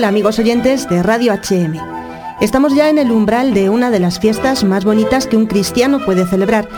Hola 0.00 0.08
amigos 0.08 0.38
oyentes 0.38 0.88
de 0.88 1.02
Radio 1.02 1.34
HM. 1.34 1.76
Estamos 2.40 2.74
ya 2.74 2.88
en 2.88 2.96
el 2.96 3.12
umbral 3.12 3.52
de 3.52 3.68
una 3.68 3.90
de 3.90 4.00
las 4.00 4.18
fiestas 4.18 4.64
más 4.64 4.86
bonitas 4.86 5.26
que 5.26 5.36
un 5.36 5.44
cristiano 5.44 6.02
puede 6.06 6.26
celebrar. 6.26 6.70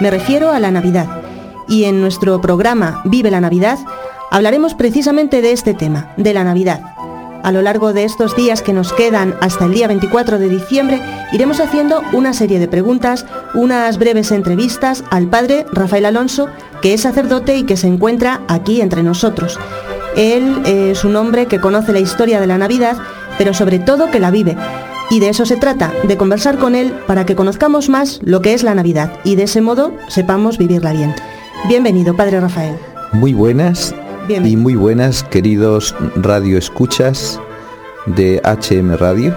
Me 0.00 0.10
refiero 0.10 0.52
a 0.52 0.58
la 0.58 0.70
Navidad. 0.70 1.20
Y 1.68 1.84
en 1.84 2.00
nuestro 2.00 2.40
programa 2.40 3.02
Vive 3.04 3.30
la 3.30 3.42
Navidad 3.42 3.78
hablaremos 4.30 4.72
precisamente 4.72 5.42
de 5.42 5.52
este 5.52 5.74
tema, 5.74 6.14
de 6.16 6.32
la 6.32 6.44
Navidad. 6.44 6.80
A 7.42 7.52
lo 7.52 7.60
largo 7.60 7.92
de 7.92 8.04
estos 8.04 8.34
días 8.36 8.62
que 8.62 8.72
nos 8.72 8.94
quedan 8.94 9.34
hasta 9.42 9.66
el 9.66 9.74
día 9.74 9.86
24 9.86 10.38
de 10.38 10.48
diciembre, 10.48 11.02
iremos 11.30 11.60
haciendo 11.60 12.00
una 12.14 12.32
serie 12.32 12.58
de 12.58 12.68
preguntas, 12.68 13.26
unas 13.52 13.98
breves 13.98 14.32
entrevistas 14.32 15.04
al 15.10 15.28
padre 15.28 15.66
Rafael 15.72 16.06
Alonso, 16.06 16.48
que 16.80 16.94
es 16.94 17.02
sacerdote 17.02 17.54
y 17.54 17.64
que 17.64 17.76
se 17.76 17.88
encuentra 17.88 18.40
aquí 18.48 18.80
entre 18.80 19.02
nosotros. 19.02 19.58
Él 20.16 20.62
es 20.66 21.04
un 21.04 21.16
hombre 21.16 21.46
que 21.46 21.60
conoce 21.60 21.92
la 21.92 22.00
historia 22.00 22.40
de 22.40 22.46
la 22.46 22.58
Navidad, 22.58 22.96
pero 23.38 23.54
sobre 23.54 23.78
todo 23.78 24.10
que 24.10 24.20
la 24.20 24.30
vive. 24.30 24.56
Y 25.10 25.20
de 25.20 25.28
eso 25.28 25.46
se 25.46 25.56
trata, 25.56 25.92
de 26.04 26.16
conversar 26.16 26.58
con 26.58 26.74
él 26.74 26.92
para 27.06 27.26
que 27.26 27.36
conozcamos 27.36 27.88
más 27.88 28.20
lo 28.22 28.42
que 28.42 28.54
es 28.54 28.62
la 28.62 28.74
Navidad 28.74 29.12
y 29.24 29.36
de 29.36 29.44
ese 29.44 29.60
modo 29.60 29.92
sepamos 30.08 30.58
vivirla 30.58 30.92
bien. 30.92 31.14
Bienvenido, 31.68 32.14
Padre 32.16 32.40
Rafael. 32.40 32.76
Muy 33.12 33.34
buenas 33.34 33.94
y 34.28 34.56
muy 34.56 34.74
buenas, 34.74 35.24
queridos 35.24 35.94
radio 36.16 36.56
escuchas 36.56 37.40
de 38.06 38.40
HM 38.44 38.96
Radio. 38.96 39.36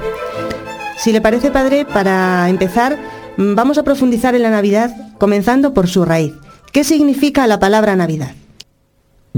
Si 0.98 1.12
le 1.12 1.22
parece, 1.22 1.52
Padre, 1.52 1.86
para 1.86 2.48
empezar, 2.50 2.98
vamos 3.38 3.78
a 3.78 3.84
profundizar 3.84 4.36
en 4.36 4.44
la 4.44 4.50
Navidad, 4.50 4.96
comenzando 5.18 5.74
por 5.74 5.88
su 5.88 6.06
raíz. 6.06 6.34
¿Qué 6.72 6.84
significa 6.84 7.48
la 7.48 7.60
palabra 7.60 7.96
Navidad? 7.96 8.32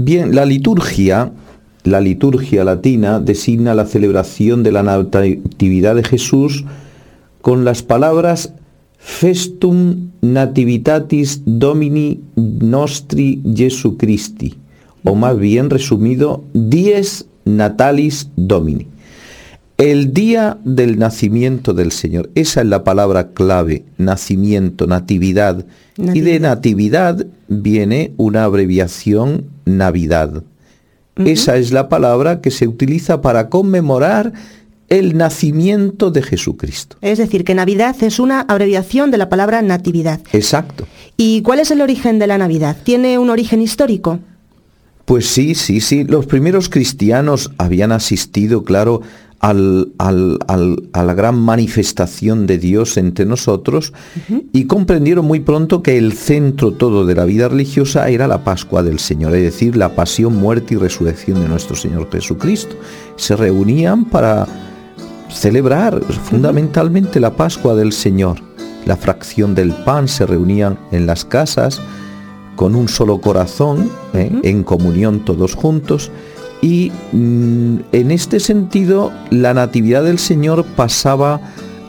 Bien, 0.00 0.32
la 0.32 0.44
liturgia, 0.44 1.32
la 1.82 2.00
liturgia 2.00 2.62
latina 2.62 3.18
designa 3.18 3.74
la 3.74 3.84
celebración 3.84 4.62
de 4.62 4.70
la 4.70 4.84
natividad 4.84 5.96
de 5.96 6.04
Jesús 6.04 6.64
con 7.42 7.64
las 7.64 7.82
palabras 7.82 8.54
Festum 8.96 10.10
Nativitatis 10.20 11.42
Domini 11.44 12.20
Nostri 12.36 13.42
Jesu 13.52 13.96
Christi, 13.96 14.54
o 15.02 15.16
más 15.16 15.36
bien 15.36 15.68
resumido, 15.68 16.44
Dies 16.54 17.26
Natalis 17.44 18.30
Domini. 18.36 18.86
El 19.78 20.12
día 20.12 20.58
del 20.64 20.98
nacimiento 20.98 21.72
del 21.72 21.92
Señor. 21.92 22.30
Esa 22.34 22.62
es 22.62 22.66
la 22.66 22.82
palabra 22.82 23.28
clave, 23.28 23.84
nacimiento, 23.96 24.88
natividad. 24.88 25.64
Y 25.96 26.20
de 26.20 26.40
natividad 26.40 27.24
viene 27.46 28.12
una 28.16 28.42
abreviación 28.42 29.44
Navidad. 29.64 30.42
Esa 31.14 31.56
es 31.56 31.70
la 31.70 31.88
palabra 31.88 32.40
que 32.40 32.50
se 32.50 32.66
utiliza 32.66 33.22
para 33.22 33.48
conmemorar 33.48 34.32
el 34.88 35.16
nacimiento 35.16 36.10
de 36.10 36.22
Jesucristo. 36.22 36.96
Es 37.00 37.18
decir, 37.18 37.44
que 37.44 37.54
Navidad 37.54 37.94
es 38.00 38.18
una 38.18 38.40
abreviación 38.40 39.12
de 39.12 39.18
la 39.18 39.28
palabra 39.28 39.62
natividad. 39.62 40.20
Exacto. 40.32 40.88
¿Y 41.16 41.42
cuál 41.42 41.60
es 41.60 41.70
el 41.70 41.82
origen 41.82 42.18
de 42.18 42.26
la 42.26 42.38
Navidad? 42.38 42.76
¿Tiene 42.82 43.16
un 43.18 43.30
origen 43.30 43.62
histórico? 43.62 44.18
Pues 45.04 45.26
sí, 45.26 45.54
sí, 45.54 45.80
sí. 45.80 46.04
Los 46.04 46.26
primeros 46.26 46.68
cristianos 46.68 47.50
habían 47.56 47.92
asistido, 47.92 48.62
claro, 48.62 49.00
al, 49.40 49.92
a 49.98 51.02
la 51.02 51.14
gran 51.14 51.38
manifestación 51.38 52.46
de 52.46 52.58
Dios 52.58 52.96
entre 52.96 53.24
nosotros 53.24 53.92
y 54.52 54.64
comprendieron 54.64 55.24
muy 55.24 55.40
pronto 55.40 55.82
que 55.82 55.96
el 55.96 56.12
centro 56.12 56.72
todo 56.72 57.06
de 57.06 57.14
la 57.14 57.24
vida 57.24 57.48
religiosa 57.48 58.08
era 58.08 58.26
la 58.26 58.44
Pascua 58.44 58.82
del 58.82 58.98
Señor, 58.98 59.34
es 59.34 59.42
decir, 59.42 59.76
la 59.76 59.94
pasión, 59.94 60.36
muerte 60.36 60.74
y 60.74 60.76
resurrección 60.76 61.40
de 61.40 61.48
nuestro 61.48 61.76
Señor 61.76 62.08
Jesucristo. 62.10 62.76
Se 63.16 63.36
reunían 63.36 64.04
para 64.04 64.46
celebrar 65.30 66.02
fundamentalmente 66.02 67.20
la 67.20 67.36
Pascua 67.36 67.74
del 67.74 67.92
Señor. 67.92 68.38
La 68.86 68.96
fracción 68.96 69.54
del 69.54 69.72
pan 69.72 70.08
se 70.08 70.26
reunían 70.26 70.78
en 70.90 71.06
las 71.06 71.24
casas 71.24 71.80
con 72.56 72.74
un 72.74 72.88
solo 72.88 73.20
corazón, 73.20 73.90
¿eh? 74.14 74.32
en 74.42 74.64
comunión 74.64 75.24
todos 75.24 75.54
juntos, 75.54 76.10
y 76.60 76.90
mm, 77.12 77.76
en 77.92 78.10
este 78.10 78.40
sentido 78.40 79.12
la 79.30 79.54
Natividad 79.54 80.04
del 80.04 80.18
Señor 80.18 80.64
pasaba 80.64 81.40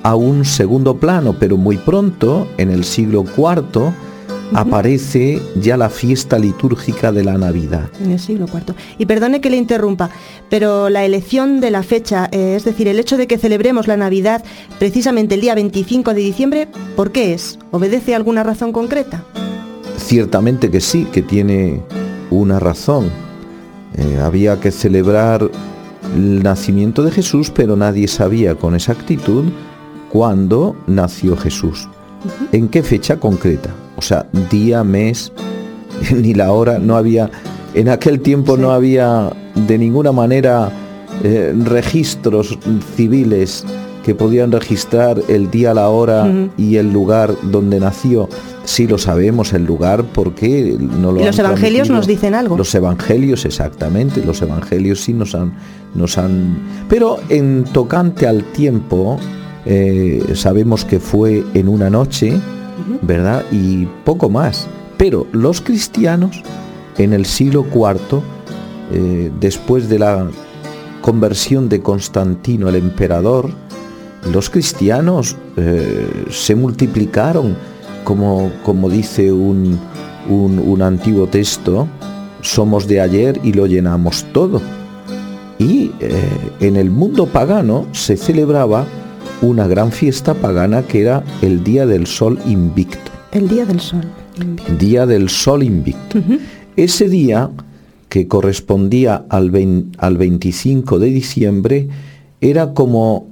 a 0.03 0.15
un 0.15 0.45
segundo 0.45 0.97
plano, 0.97 1.35
pero 1.39 1.57
muy 1.57 1.77
pronto, 1.77 2.47
en 2.57 2.71
el 2.71 2.83
siglo 2.83 3.25
IV, 3.25 3.91
aparece 4.53 5.41
ya 5.55 5.77
la 5.77 5.89
fiesta 5.89 6.39
litúrgica 6.39 7.11
de 7.11 7.23
la 7.23 7.37
Navidad. 7.37 7.89
En 8.01 8.11
el 8.11 8.19
siglo 8.19 8.45
IV. 8.47 8.73
Y 8.97 9.05
perdone 9.05 9.41
que 9.41 9.49
le 9.49 9.57
interrumpa, 9.57 10.09
pero 10.49 10.89
la 10.89 11.05
elección 11.05 11.59
de 11.59 11.71
la 11.71 11.83
fecha, 11.83 12.29
eh, 12.31 12.55
es 12.55 12.63
decir, 12.63 12.87
el 12.87 12.99
hecho 12.99 13.17
de 13.17 13.27
que 13.27 13.37
celebremos 13.37 13.87
la 13.87 13.97
Navidad 13.97 14.43
precisamente 14.79 15.35
el 15.35 15.41
día 15.41 15.55
25 15.55 16.13
de 16.13 16.21
diciembre, 16.21 16.67
¿por 16.95 17.11
qué 17.11 17.33
es? 17.33 17.59
¿Obedece 17.71 18.13
a 18.13 18.17
alguna 18.17 18.43
razón 18.43 18.71
concreta? 18.71 19.23
Ciertamente 19.97 20.71
que 20.71 20.81
sí, 20.81 21.05
que 21.11 21.21
tiene 21.21 21.81
una 22.31 22.59
razón. 22.59 23.28
Eh, 23.95 24.19
había 24.21 24.59
que 24.59 24.71
celebrar 24.71 25.49
el 26.15 26.43
nacimiento 26.43 27.03
de 27.03 27.11
Jesús, 27.11 27.51
pero 27.53 27.75
nadie 27.75 28.07
sabía 28.07 28.55
con 28.55 28.75
exactitud 28.75 29.45
cuándo 30.09 30.75
nació 30.87 31.35
Jesús. 31.37 31.87
¿En 32.51 32.67
qué 32.67 32.83
fecha 32.83 33.17
concreta? 33.17 33.69
O 33.95 34.01
sea, 34.01 34.25
día, 34.49 34.83
mes, 34.83 35.31
ni 36.15 36.33
la 36.33 36.51
hora, 36.51 36.79
no 36.79 36.97
había, 36.97 37.29
en 37.73 37.89
aquel 37.89 38.21
tiempo 38.21 38.57
no 38.57 38.71
había 38.71 39.31
de 39.55 39.77
ninguna 39.77 40.11
manera 40.11 40.71
eh, 41.23 41.53
registros 41.65 42.57
civiles 42.95 43.65
que 44.03 44.15
podían 44.15 44.51
registrar 44.51 45.21
el 45.27 45.51
día, 45.51 45.73
la 45.73 45.89
hora 45.89 46.27
y 46.57 46.77
el 46.77 46.91
lugar 46.91 47.35
donde 47.43 47.79
nació. 47.79 48.29
Sí 48.63 48.87
lo 48.87 48.97
sabemos 48.97 49.53
el 49.53 49.65
lugar 49.65 50.03
porque 50.13 50.77
no 50.79 51.11
lo 51.11 51.21
¿Y 51.21 51.25
los 51.25 51.39
evangelios 51.39 51.89
nos 51.89 52.07
dicen 52.07 52.35
algo. 52.35 52.57
Los 52.57 52.73
evangelios 52.75 53.45
exactamente, 53.45 54.23
los 54.23 54.41
evangelios 54.41 55.01
sí 55.01 55.13
nos 55.13 55.35
han 55.35 55.53
nos 55.95 56.19
han 56.19 56.59
pero 56.87 57.17
en 57.29 57.63
tocante 57.63 58.27
al 58.27 58.43
tiempo 58.43 59.17
eh, 59.65 60.23
sabemos 60.35 60.85
que 60.85 60.99
fue 60.99 61.43
en 61.53 61.67
una 61.67 61.89
noche, 61.89 62.39
¿verdad? 63.01 63.43
Y 63.51 63.85
poco 64.05 64.29
más. 64.29 64.67
Pero 64.97 65.27
los 65.31 65.61
cristianos 65.61 66.43
en 66.97 67.13
el 67.13 67.25
siglo 67.25 67.65
IV, 67.73 68.21
eh, 68.91 69.31
después 69.39 69.89
de 69.89 69.99
la 69.99 70.27
conversión 71.01 71.69
de 71.69 71.81
Constantino 71.81 72.69
el 72.69 72.75
emperador, 72.75 73.49
los 74.25 74.49
cristianos 74.49 75.35
eh, 75.55 76.25
se 76.29 76.55
multiplicaron 76.55 77.55
como, 78.03 78.51
como 78.63 78.89
dice 78.89 79.31
un, 79.31 79.79
un, 80.29 80.81
antiguo 80.81 81.27
texto, 81.27 81.87
somos 82.41 82.87
de 82.87 83.01
ayer 83.01 83.39
y 83.43 83.53
lo 83.53 83.65
llenamos 83.65 84.25
todo. 84.33 84.61
Y 85.57 85.91
eh, 85.99 86.11
en 86.59 86.75
el 86.75 86.89
mundo 86.89 87.27
pagano 87.27 87.85
se 87.91 88.17
celebraba 88.17 88.85
una 89.41 89.67
gran 89.67 89.91
fiesta 89.91 90.33
pagana 90.33 90.83
que 90.83 91.01
era 91.01 91.23
el 91.41 91.63
Día 91.63 91.85
del 91.85 92.07
Sol 92.07 92.39
Invicto. 92.45 93.11
El 93.31 93.47
Día 93.47 93.65
del 93.65 93.79
Sol 93.79 94.05
Invicto. 94.41 94.73
Día 94.75 95.05
del 95.05 95.29
Sol 95.29 95.63
Invicto. 95.63 96.19
Ese 96.75 97.09
día, 97.09 97.49
que 98.07 98.27
correspondía 98.27 99.25
al, 99.29 99.51
al 99.97 100.17
25 100.17 100.99
de 100.99 101.07
diciembre, 101.07 101.89
era 102.41 102.73
como 102.73 103.28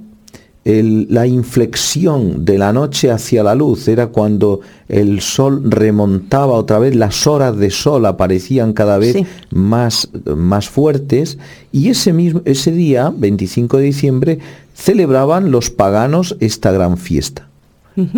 la 0.64 1.26
inflexión 1.26 2.44
de 2.44 2.58
la 2.58 2.72
noche 2.72 3.10
hacia 3.10 3.42
la 3.42 3.54
luz, 3.54 3.88
era 3.88 4.08
cuando 4.08 4.60
el 4.88 5.20
sol 5.20 5.62
remontaba 5.70 6.52
otra 6.52 6.78
vez, 6.78 6.94
las 6.94 7.26
horas 7.26 7.56
de 7.56 7.70
sol 7.70 8.04
aparecían 8.04 8.74
cada 8.74 8.98
vez 8.98 9.16
más, 9.50 10.10
más 10.36 10.68
fuertes 10.68 11.38
y 11.72 11.88
ese, 11.88 12.12
mismo, 12.12 12.42
ese 12.44 12.72
día, 12.72 13.12
25 13.16 13.78
de 13.78 13.84
diciembre, 13.84 14.38
celebraban 14.74 15.50
los 15.50 15.70
paganos 15.70 16.36
esta 16.40 16.70
gran 16.70 16.98
fiesta. 16.98 17.48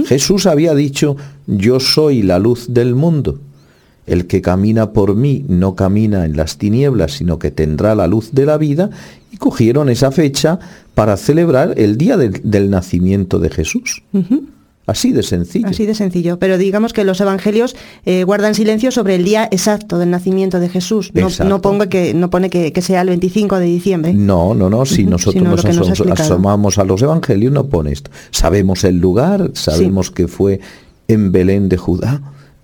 Jesús 0.05 0.45
había 0.45 0.75
dicho, 0.75 1.17
yo 1.47 1.81
soy 1.81 2.23
la 2.23 2.39
luz 2.39 2.67
del 2.69 2.95
mundo. 2.95 3.39
El 4.11 4.27
que 4.27 4.43
camina 4.43 4.93
por 4.93 5.15
mí 5.15 5.45
no 5.49 5.77
camina 5.77 6.25
en 6.25 6.37
las 6.37 6.59
tinieblas, 6.59 7.13
sino 7.13 7.39
que 7.39 7.53
tendrá 7.53 7.95
la 7.95 8.09
luz 8.09 8.31
de 8.33 8.45
la 8.45 8.59
vida. 8.59 8.91
Y 9.31 9.37
cogieron 9.37 9.89
esa 9.89 10.11
fecha 10.11 10.59
para 10.95 11.17
celebrar 11.17 11.75
el 11.77 11.97
día 11.97 12.17
del 12.17 12.71
nacimiento 12.71 13.39
de 13.39 13.51
Jesús. 13.51 14.03
Así 14.91 15.13
de 15.13 15.23
sencillo. 15.23 15.69
Así 15.69 15.87
de 15.87 15.95
sencillo. 15.95 16.41
Pero 16.41 16.59
digamos 16.59 16.93
que 16.93 17.05
los 17.05 17.21
evangelios 17.21 17.77
eh, 18.05 18.25
guardan 18.25 18.57
silencio 18.57 18.91
sobre 18.91 19.15
el 19.15 19.23
día 19.23 19.49
exacto 19.53 19.99
del 19.99 20.11
nacimiento 20.11 20.59
de 20.59 20.69
Jesús. 20.69 21.13
No, 21.15 21.29
que, 21.89 22.13
no 22.13 22.31
pone 22.31 22.51
que, 22.51 22.83
sea 22.83 23.03
el 23.03 23.09
25 23.11 23.61
de 23.61 23.67
diciembre. 23.67 24.13
No, 24.13 24.53
no, 24.57 24.69
no. 24.69 24.85
Si 24.85 25.05
nosotros 25.05 25.45
nos, 25.45 26.01
asomamos 26.19 26.79
a 26.79 26.85
los 26.85 27.01
evangelios, 27.03 27.53
no 27.53 27.69
pone 27.69 27.93
esto. 27.93 28.11
Sabemos 28.33 28.83
el 28.83 28.99
lugar, 28.99 29.53
sabemos 29.55 30.11
que 30.11 30.27
fue 30.27 30.59
en 31.07 31.31
Belén 31.31 31.69
de 31.69 31.77
Judá 31.77 32.21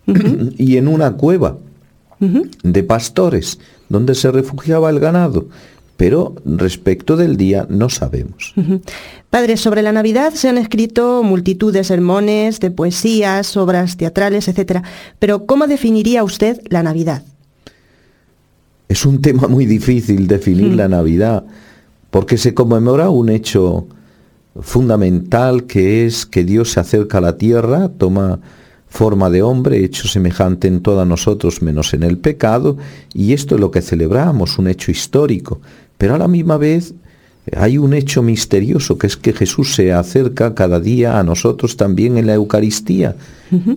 y 0.07 0.77
en 0.77 0.89
una 0.89 1.13
cueva 1.13 1.57
de 2.19 2.83
pastores 2.83 3.59
donde 3.89 4.15
se 4.15 4.31
refugiaba 4.31 4.91
el 4.91 5.01
ganado. 5.01 5.47
pero 5.97 6.35
respecto 6.45 7.17
del 7.17 7.37
día 7.37 7.67
no 7.71 7.89
sabemos. 7.89 8.55
Padre, 9.31 9.57
sobre 9.57 9.83
la 9.83 9.93
Navidad 9.93 10.35
se 10.35 10.49
han 10.49 10.59
escrito 10.59 11.23
multitud 11.23 11.73
de 11.73 11.85
sermones, 11.85 12.61
de 12.61 12.71
poesías, 12.71 13.57
obras 13.57 13.97
teatrales, 13.97 14.49
etc. 14.49 14.83
Pero 15.19 15.47
¿cómo 15.47 15.67
definiría 15.67 16.23
usted 16.23 16.61
la 16.69 16.83
Navidad? 16.83 17.23
Es 18.89 19.05
un 19.05 19.21
tema 19.21 19.49
muy 19.49 19.67
difícil 19.67 20.27
definir 20.27 20.75
la 20.75 20.89
Navidad, 20.89 21.45
porque 22.11 22.37
se 22.37 22.55
conmemora 22.55 23.11
un 23.11 23.31
hecho 23.31 23.87
fundamental 24.61 25.65
que 25.65 26.07
es 26.07 26.25
que 26.25 26.45
Dios 26.45 26.73
se 26.73 26.81
acerca 26.81 27.19
a 27.19 27.23
la 27.23 27.37
tierra, 27.37 27.89
toma 27.89 28.41
forma 28.97 29.29
de 29.29 29.43
hombre, 29.43 29.85
hecho 29.85 30.09
semejante 30.09 30.69
en 30.69 30.81
todos 30.81 31.07
nosotros 31.07 31.61
menos 31.61 31.93
en 31.93 32.03
el 32.03 32.17
pecado, 32.17 32.79
y 33.13 33.35
esto 33.35 33.55
es 33.55 33.61
lo 33.61 33.71
que 33.71 33.83
celebramos, 33.83 34.59
un 34.59 34.69
hecho 34.69 34.91
histórico, 34.91 35.61
pero 35.99 36.15
a 36.15 36.19
la 36.19 36.29
misma 36.29 36.57
vez 36.57 36.95
hay 37.55 37.79
un 37.79 37.93
hecho 37.93 38.23
misterioso, 38.23 38.99
que 38.99 39.07
es 39.07 39.17
que 39.17 39.33
Jesús 39.33 39.75
se 39.75 39.93
acerca 39.93 40.55
cada 40.55 40.81
día 40.81 41.21
a 41.21 41.23
nosotros 41.23 41.77
también 41.77 42.17
en 42.17 42.27
la 42.27 42.35
Eucaristía 42.35 43.15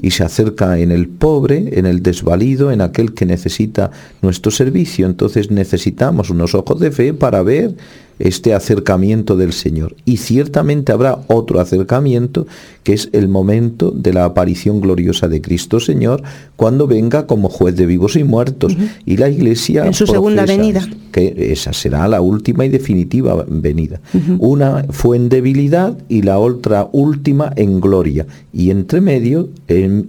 y 0.02 0.10
se 0.10 0.24
acerca 0.24 0.80
en 0.80 0.92
el 0.92 1.08
pobre, 1.08 1.78
en 1.78 1.86
el 1.86 2.02
desvalido, 2.02 2.72
en 2.72 2.82
aquel 2.82 3.14
que 3.14 3.28
necesita 3.28 3.92
nuestro 4.24 4.52
servicio. 4.52 5.06
Entonces 5.06 5.52
necesitamos 5.52 6.32
unos 6.32 6.56
ojos 6.56 6.80
de 6.80 6.90
fe 6.90 7.14
para 7.14 7.44
ver 7.44 7.76
este 8.20 8.54
acercamiento 8.54 9.36
del 9.36 9.54
Señor. 9.54 9.96
Y 10.06 10.18
ciertamente 10.18 10.92
habrá 10.92 11.20
otro 11.28 11.60
acercamiento, 11.60 12.46
que 12.84 12.94
es 12.94 13.10
el 13.14 13.28
momento 13.28 13.92
de 13.92 14.14
la 14.14 14.26
aparición 14.26 14.82
gloriosa 14.82 15.28
de 15.28 15.42
Cristo 15.42 15.80
Señor, 15.80 16.22
cuando 16.56 16.86
venga 16.86 17.26
como 17.26 17.50
juez 17.50 17.76
de 17.76 17.86
vivos 17.86 18.16
y 18.16 18.24
muertos. 18.24 18.76
Y 19.06 19.18
la 19.18 19.30
Iglesia... 19.30 19.86
En 19.86 19.94
su 19.94 20.06
segunda 20.06 20.46
venida. 20.46 20.88
Que 21.12 21.52
esa 21.52 21.74
será 21.74 22.08
la 22.08 22.22
última 22.22 22.66
y 22.66 22.70
definitiva 22.70 23.46
venida. 23.48 24.00
Una 24.38 24.86
fue 24.90 25.18
en 25.18 25.30
debilidad 25.30 25.98
y 26.10 26.22
la 26.22 26.40
otra 26.40 26.88
última 26.92 27.52
en 27.56 27.80
gloria. 27.80 28.28
Y 28.54 28.70
entre 28.70 29.02
medio, 29.02 29.50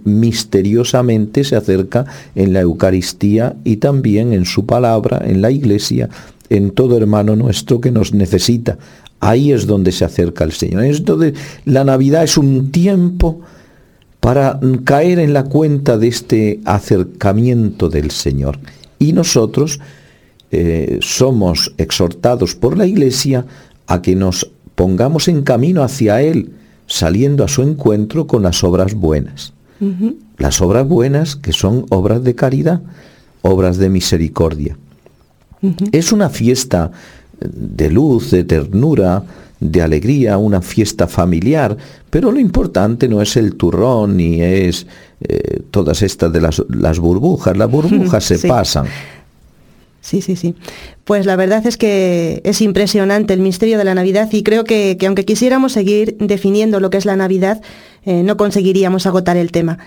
misteriosamente 0.03 1.43
se 1.43 1.55
acerca 1.55 2.05
en 2.35 2.53
la 2.53 2.61
Eucaristía 2.61 3.55
y 3.63 3.77
también 3.77 4.33
en 4.33 4.45
su 4.45 4.65
palabra, 4.65 5.21
en 5.25 5.41
la 5.41 5.51
Iglesia, 5.51 6.09
en 6.51 6.71
todo 6.71 6.97
hermano 6.97 7.37
nuestro 7.37 7.79
que 7.79 7.91
nos 7.91 8.13
necesita. 8.13 8.77
Ahí 9.21 9.53
es 9.53 9.65
donde 9.67 9.93
se 9.93 10.03
acerca 10.03 10.43
el 10.43 10.51
Señor. 10.51 10.83
Entonces, 10.83 11.33
la 11.63 11.85
Navidad 11.85 12.25
es 12.25 12.37
un 12.37 12.71
tiempo 12.71 13.39
para 14.19 14.59
caer 14.83 15.19
en 15.19 15.33
la 15.33 15.45
cuenta 15.45 15.97
de 15.97 16.09
este 16.09 16.59
acercamiento 16.65 17.87
del 17.87 18.11
Señor. 18.11 18.59
Y 18.99 19.13
nosotros 19.13 19.79
eh, 20.51 20.99
somos 21.01 21.73
exhortados 21.77 22.55
por 22.55 22.77
la 22.77 22.85
Iglesia 22.85 23.45
a 23.87 24.01
que 24.01 24.15
nos 24.15 24.51
pongamos 24.75 25.29
en 25.29 25.43
camino 25.43 25.83
hacia 25.83 26.21
Él, 26.21 26.51
saliendo 26.85 27.45
a 27.45 27.47
su 27.47 27.61
encuentro 27.61 28.27
con 28.27 28.43
las 28.43 28.61
obras 28.63 28.93
buenas. 28.93 29.53
Las 30.37 30.61
obras 30.61 30.87
buenas 30.87 31.35
que 31.35 31.53
son 31.53 31.85
obras 31.89 32.23
de 32.23 32.35
caridad, 32.35 32.81
obras 33.41 33.77
de 33.77 33.89
misericordia. 33.89 34.77
Es 35.91 36.11
una 36.11 36.29
fiesta 36.29 36.91
de 37.39 37.89
luz, 37.89 38.31
de 38.31 38.43
ternura, 38.43 39.23
de 39.59 39.81
alegría, 39.81 40.37
una 40.37 40.61
fiesta 40.61 41.07
familiar, 41.07 41.77
pero 42.09 42.31
lo 42.31 42.39
importante 42.39 43.07
no 43.07 43.21
es 43.21 43.37
el 43.37 43.55
turrón 43.55 44.17
ni 44.17 44.41
es 44.41 44.87
eh, 45.21 45.61
todas 45.69 46.01
estas 46.01 46.33
de 46.33 46.41
las, 46.41 46.99
burbujas, 46.99 47.55
las 47.55 47.69
burbujas 47.69 48.23
se 48.25 48.47
pasan. 48.47 48.85
Sí, 50.01 50.21
sí, 50.21 50.35
sí. 50.35 50.55
Pues 51.03 51.27
la 51.27 51.35
verdad 51.35 51.65
es 51.67 51.77
que 51.77 52.41
es 52.43 52.59
impresionante 52.61 53.35
el 53.35 53.39
misterio 53.39 53.77
de 53.77 53.83
la 53.83 53.93
Navidad 53.93 54.29
y 54.31 54.41
creo 54.41 54.63
que, 54.63 54.97
aunque 55.05 55.25
quisiéramos 55.25 55.73
seguir 55.73 56.17
definiendo 56.19 56.79
lo 56.79 56.89
que 56.89 56.97
es 56.97 57.05
la 57.05 57.15
Navidad, 57.15 57.61
eh, 58.03 58.23
no 58.23 58.37
conseguiríamos 58.37 59.05
agotar 59.05 59.37
el 59.37 59.51
tema. 59.51 59.77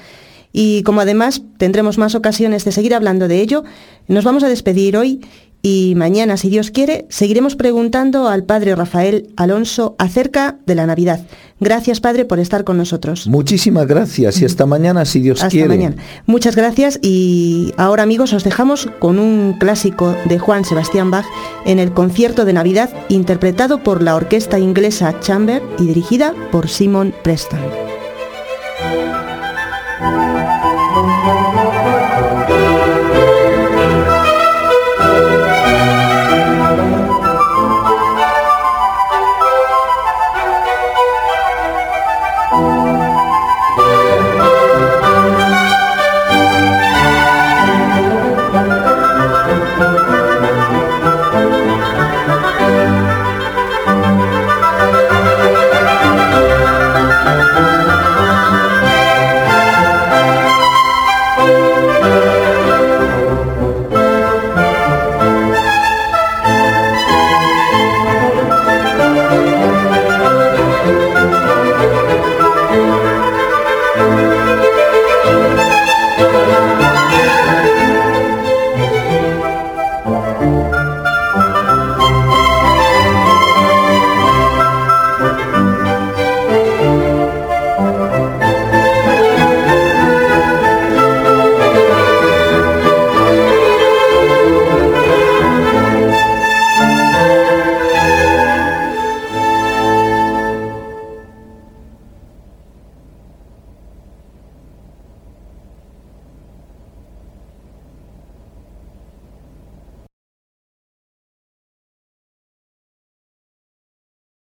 Y 0.52 0.84
como 0.84 1.00
además 1.00 1.42
tendremos 1.58 1.98
más 1.98 2.14
ocasiones 2.14 2.64
de 2.64 2.70
seguir 2.70 2.94
hablando 2.94 3.26
de 3.26 3.40
ello, 3.40 3.64
nos 4.06 4.22
vamos 4.22 4.44
a 4.44 4.48
despedir 4.48 4.96
hoy 4.96 5.20
y 5.66 5.94
mañana, 5.96 6.36
si 6.36 6.50
Dios 6.50 6.70
quiere, 6.70 7.06
seguiremos 7.08 7.56
preguntando 7.56 8.28
al 8.28 8.44
Padre 8.44 8.76
Rafael 8.76 9.30
Alonso 9.34 9.96
acerca 9.98 10.58
de 10.66 10.74
la 10.74 10.84
Navidad. 10.84 11.20
Gracias, 11.58 12.00
Padre, 12.00 12.26
por 12.26 12.38
estar 12.38 12.64
con 12.64 12.76
nosotros. 12.76 13.26
Muchísimas 13.26 13.86
gracias 13.86 14.42
y 14.42 14.44
hasta 14.44 14.66
mañana, 14.66 15.06
si 15.06 15.20
Dios 15.20 15.42
quiere. 15.48 15.62
Hasta 15.62 15.74
mañana. 15.74 16.02
Muchas 16.26 16.54
gracias 16.54 16.98
y 17.00 17.72
ahora, 17.78 18.02
amigos, 18.02 18.34
os 18.34 18.44
dejamos 18.44 18.90
con 18.98 19.18
un 19.18 19.56
clásico 19.58 20.14
de 20.26 20.38
Juan 20.38 20.66
Sebastián 20.66 21.10
Bach 21.10 21.24
en 21.64 21.78
el 21.78 21.94
concierto 21.94 22.44
de 22.44 22.52
Navidad 22.52 22.90
interpretado 23.08 23.82
por 23.82 24.02
la 24.02 24.16
orquesta 24.16 24.58
inglesa 24.58 25.18
Chamber 25.20 25.62
y 25.78 25.86
dirigida 25.86 26.34
por 26.52 26.68
Simon 26.68 27.14
Preston. 27.22 27.93